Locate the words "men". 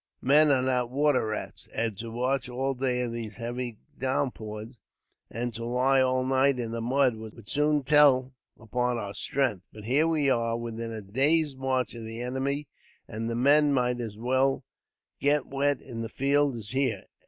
0.23-0.49, 13.35-13.73